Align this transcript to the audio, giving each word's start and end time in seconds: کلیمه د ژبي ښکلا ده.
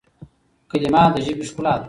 کلیمه 0.69 1.01
د 1.13 1.15
ژبي 1.25 1.45
ښکلا 1.49 1.71
ده. 1.77 1.79